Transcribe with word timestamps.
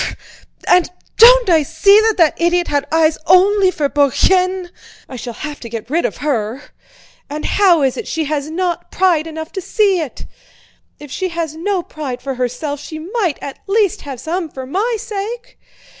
Fr... 0.01 0.07
fr... 0.07 0.13
fr! 0.15 0.45
And 0.67 0.89
don't 1.17 1.47
I 1.47 1.61
see 1.61 1.99
that 2.07 2.17
that 2.17 2.33
idiot 2.41 2.69
had 2.69 2.87
eyes 2.91 3.19
only 3.27 3.69
for 3.69 3.87
Bourienne—I 3.87 5.15
shall 5.15 5.35
have 5.35 5.59
to 5.59 5.69
get 5.69 5.91
rid 5.91 6.05
of 6.05 6.17
her. 6.25 6.71
And 7.29 7.45
how 7.45 7.83
is 7.83 7.97
it 7.97 8.07
she 8.07 8.23
has 8.23 8.49
not 8.49 8.89
pride 8.89 9.27
enough 9.27 9.51
to 9.51 9.61
see 9.61 9.99
it? 9.99 10.25
If 10.99 11.11
she 11.11 11.29
has 11.29 11.55
no 11.55 11.83
pride 11.83 12.19
for 12.19 12.33
herself 12.33 12.79
she 12.79 12.97
might 12.97 13.37
at 13.43 13.59
least 13.67 14.01
have 14.01 14.19
some 14.19 14.49
for 14.49 14.65
my 14.65 14.95
sake! 14.99 15.59